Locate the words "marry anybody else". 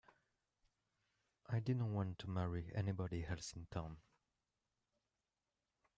2.31-3.53